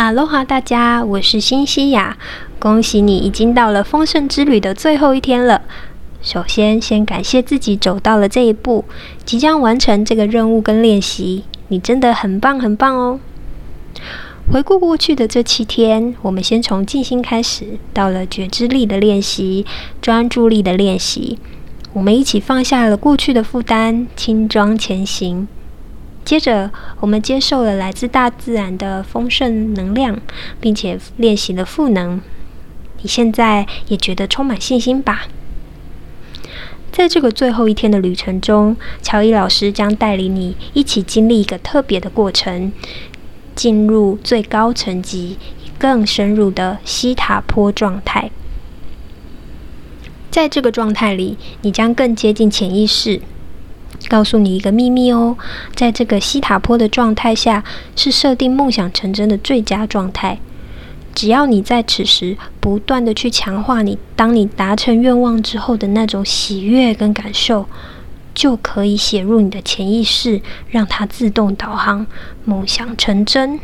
[0.00, 2.16] 哈喽哈，大家，我是新西亚，
[2.58, 5.60] 恭喜你已经到了丰盛之旅的最后一天了。
[6.22, 8.86] 首先，先感谢自己走到了这一步，
[9.26, 13.20] 即将完成这个任务跟练习，你真的很棒很棒哦。
[14.50, 19.66] 回顾过去的这七天，我们先从静心开始，到了觉知力的练习、
[20.00, 21.38] 专注力的练习，
[21.92, 25.46] 我们一起放下了过去的负担，轻装前行。
[26.24, 30.18] 接着，我们接受了来自大自然的丰盛能量，
[30.60, 32.20] 并且练习了赋能。
[33.02, 35.22] 你现在也觉得充满信心吧？
[36.92, 42.72] 在这个最后一天的旅程中，乔伊老师将带领你一起经历一个特别的过程，
[43.54, 45.38] 进入最高层级、
[45.78, 48.30] 更深入的西塔坡状态。
[50.30, 53.20] 在这个状态里，你将更接近潜意识。
[54.08, 55.36] 告诉你一个秘密哦，
[55.74, 57.62] 在这个西塔坡的状态下，
[57.94, 60.38] 是设定梦想成真的最佳状态。
[61.14, 67.66] 只要你在此时不断的去强化你，当你达成愿望之后的那种喜悦跟感受，
[68.32, 72.06] 就可以写入你的潜意识，让它自动导航，
[72.44, 73.58] 梦想成真。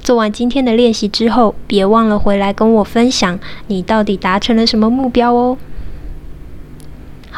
[0.00, 5.56] 做完今天的练习之后，别忘了回来跟我分享你到底达成了什么目标哦。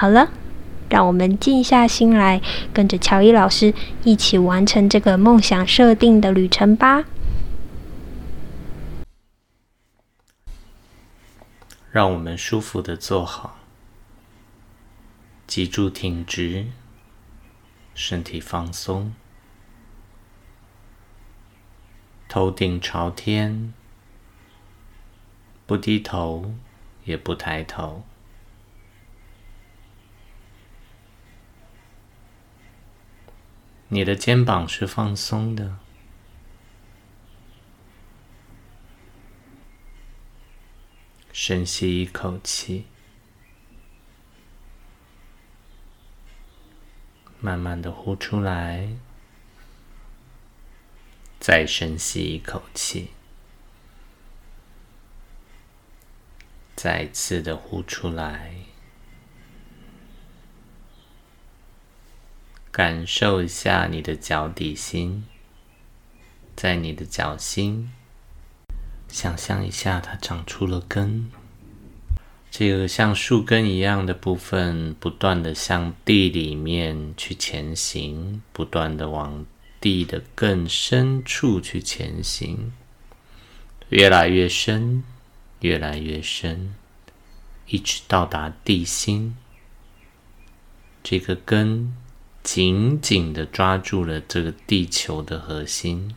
[0.00, 0.30] 好了，
[0.88, 2.40] 让我们静下心来，
[2.72, 7.04] 跟着乔伊老师一起完成这个梦想设定的旅程吧。
[11.90, 13.56] 让我们舒服的坐好，
[15.48, 16.66] 脊柱挺直，
[17.92, 19.12] 身体放松，
[22.28, 23.74] 头顶朝天，
[25.66, 26.54] 不低头，
[27.04, 28.04] 也不抬头。
[33.90, 35.78] 你的肩膀是放松的，
[41.32, 42.84] 深吸一口气，
[47.40, 48.90] 慢慢的呼出来，
[51.40, 53.12] 再深吸一口气，
[56.76, 58.67] 再次的呼出来。
[62.78, 65.24] 感受一下你的脚底心，
[66.54, 67.90] 在你的脚心，
[69.08, 71.28] 想象一下它长出了根，
[72.52, 79.44] 这个像树根一样的部分，不断的向地里面去前行，不断的往
[79.80, 82.72] 地的更深处去前行，
[83.88, 85.02] 越来越深，
[85.62, 86.76] 越来越深，
[87.66, 89.36] 一直到达地心，
[91.02, 91.92] 这个根。
[92.42, 96.14] 紧紧的抓住了这个地球的核心，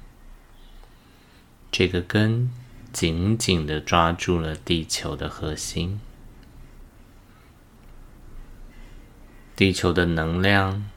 [1.72, 2.50] 这个根
[2.94, 6.00] 紧紧的抓住了地球的核心，
[9.56, 10.90] 地球的能量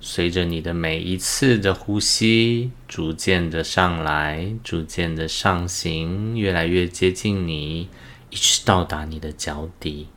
[0.00, 7.88] 随着你的每一次的呼吸，逐渐的上来，逐渐的上行，越来越接近你，
[8.30, 10.08] 一直到达你的脚底、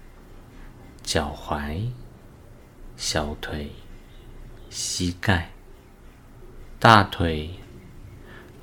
[1.04, 1.90] 脚踝。
[3.06, 3.70] 小腿、
[4.70, 5.50] 膝盖、
[6.80, 7.50] 大腿、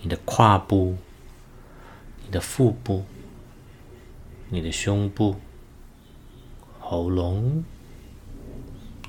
[0.00, 0.96] 你的胯部、
[2.24, 3.04] 你的腹部、
[4.48, 5.36] 你的胸部、
[6.78, 7.62] 喉咙，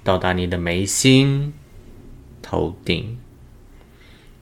[0.04, 1.54] 到达你的眉心、
[2.42, 3.18] 头顶。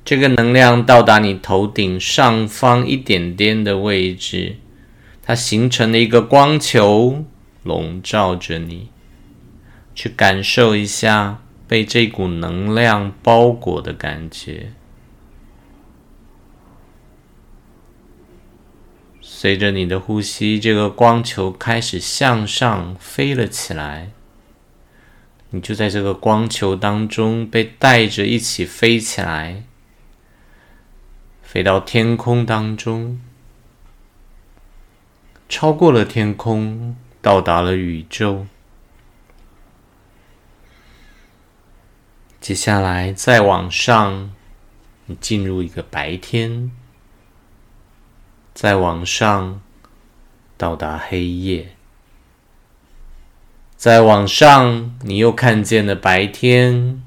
[0.04, 4.56] 这个能量到达你头顶上方一点点的位置，
[5.22, 7.26] 它形成了一个光球，
[7.62, 8.90] 笼罩着你。
[9.94, 14.72] 去感受一下被这股能量包裹的感觉。
[19.22, 24.12] 随着你的呼吸，这个光球开始向上飞了起来。
[25.52, 29.64] 你就在这个光球当中被带着一起飞起来，
[31.42, 33.20] 飞到天空当中，
[35.48, 38.46] 超过了天空，到达了宇宙。
[42.50, 44.34] 接下来再往上，
[45.06, 46.72] 你进入一个白天；
[48.56, 49.62] 再往上，
[50.58, 51.68] 到达黑夜；
[53.78, 57.04] 再往上，你又看见了白天；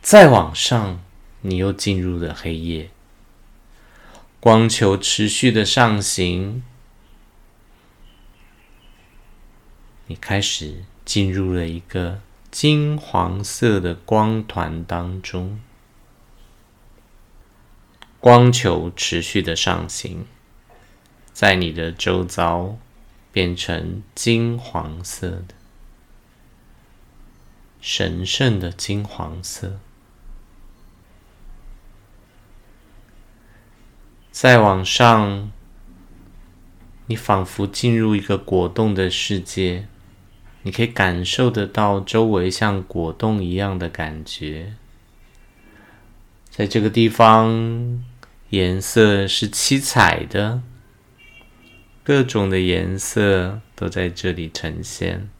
[0.00, 0.98] 再往上，
[1.42, 2.88] 你又进入了黑夜。
[4.40, 6.62] 光球持续的上行，
[10.06, 12.22] 你开始进入了一个。
[12.50, 15.60] 金黄色的光团当中，
[18.18, 20.26] 光球持续的上行，
[21.32, 22.76] 在你的周遭
[23.30, 25.54] 变成金黄色的、
[27.80, 29.78] 神圣的金黄色。
[34.32, 35.52] 再往上，
[37.06, 39.86] 你仿佛进入一个果冻的世界，
[40.62, 44.74] 你可以感受得到周围像果冻一样的感觉。
[46.50, 48.04] 在这个地方。
[48.50, 50.60] 颜色是七彩的，
[52.02, 55.30] 各种的颜色都在这里呈现。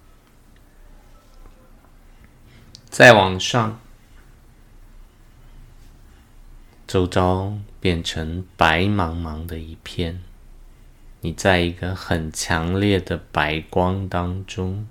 [2.88, 3.80] 再往上，
[6.86, 10.22] 周遭变成白茫茫的一片，
[11.22, 14.86] 你在一个很强烈的白光当中，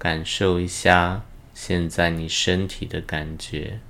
[0.00, 3.80] 感受一下现在你身体的感觉。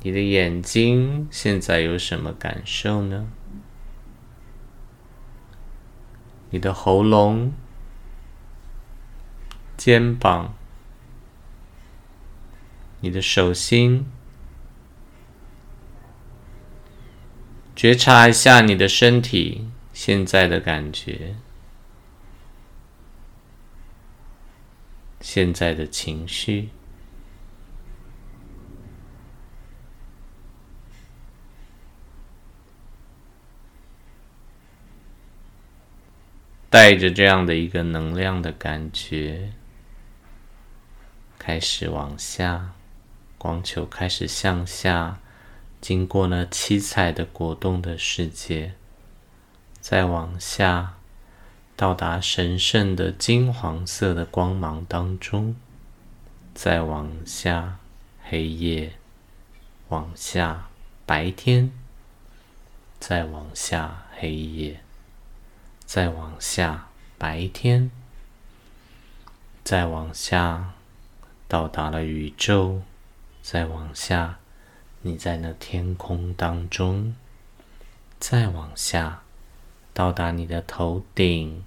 [0.00, 3.26] 你的眼睛现在有什么感受呢？
[6.48, 7.52] 你的喉咙、
[9.76, 10.54] 肩膀、
[13.00, 14.06] 你的手心，
[17.76, 21.36] 觉察一下你的身体现在的感觉，
[25.24, 26.68] 现在的情绪。
[36.68, 39.52] 带着这样的一个能量的感觉，
[41.38, 42.72] 开始往下，
[43.38, 45.20] 光球开始向下，
[45.80, 48.74] 经过了七彩的果冻的世界，
[49.80, 50.93] 再往下，
[51.84, 55.54] 到达神圣的金黄色的光芒当中，
[56.54, 57.76] 再往下，
[58.22, 58.94] 黑夜，
[59.90, 60.70] 往下，
[61.04, 61.70] 白天，
[62.98, 64.80] 再往下，黑夜。
[65.84, 66.88] 再往下，
[67.18, 67.90] 白天；
[69.62, 70.72] 再往下，
[71.46, 72.80] 到达了宇宙；
[73.42, 74.38] 再往下，
[75.02, 77.12] 你在那天空当中；
[78.18, 79.20] 再往下，
[79.92, 81.62] 到达你的头顶。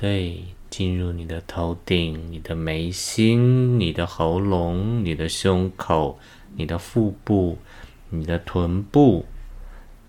[0.00, 6.18] 对，进入你的头顶、你的眉心、你的喉咙、你的胸口、
[6.56, 7.58] 你的腹部、
[8.08, 9.26] 你的臀部、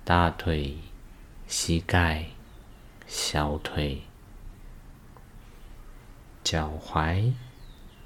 [0.05, 0.77] 大腿、
[1.45, 2.27] 膝盖。
[3.13, 4.03] 小腿、
[6.45, 7.33] 脚踝、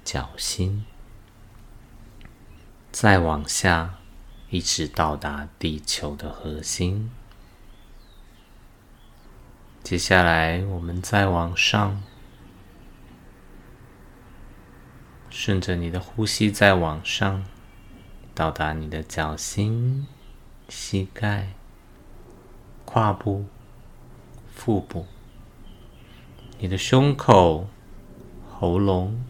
[0.02, 0.84] 脚心，
[2.90, 4.00] 再往下，
[4.50, 7.12] 一直到达地球的核心。
[9.86, 12.02] 接下来，我们再往上，
[15.30, 17.44] 顺着你的呼吸再往上，
[18.34, 20.08] 到达你的脚心、
[20.68, 21.52] 膝盖、
[22.84, 23.44] 胯部。
[24.52, 25.06] 腹部，
[26.58, 27.68] 你的胸口、
[28.50, 29.24] 喉咙、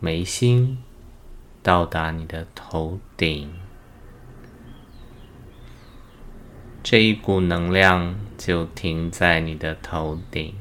[0.00, 0.82] 眉心，
[1.62, 3.54] 到达你的头顶，
[6.84, 10.54] 这一股能量就停在你的头顶，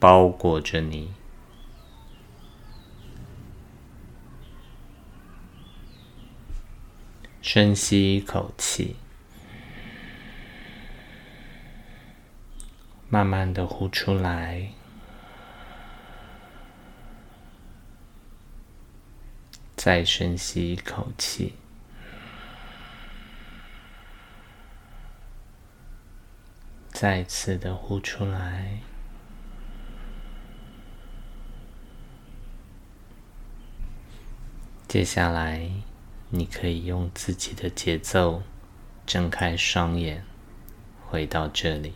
[0.00, 1.12] 包裹着你。
[7.42, 8.96] 深吸一口气。
[13.10, 14.72] 慢慢的呼出来，
[19.76, 21.56] 再深吸一口气，
[27.02, 28.78] 再次的呼出来。
[34.86, 35.68] 接下来，
[36.30, 38.44] 你可以用自己的节奏
[39.04, 40.24] 睁开双眼，
[41.04, 41.92] 回到这里。